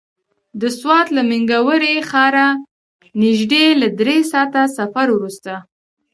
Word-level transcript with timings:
د 0.61 0.63
سوات 0.77 1.07
له 1.15 1.21
مينګورې 1.29 1.93
ښاره 2.09 2.47
نژدې 3.23 3.65
له 3.81 3.87
دری 3.99 4.19
ساعته 4.31 4.61
سفر 4.77 5.07
وروسته. 5.11 5.53